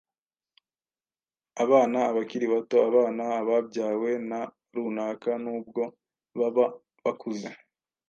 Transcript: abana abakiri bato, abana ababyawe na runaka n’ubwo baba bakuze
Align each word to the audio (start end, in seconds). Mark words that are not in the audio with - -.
abana 1.63 1.97
abakiri 2.11 2.45
bato, 2.53 2.77
abana 2.89 3.23
ababyawe 3.41 4.11
na 4.29 4.41
runaka 4.73 5.31
n’ubwo 5.43 5.83
baba 6.39 6.65
bakuze 7.03 7.49